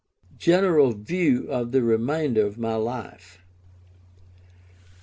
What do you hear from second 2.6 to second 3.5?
LIFE.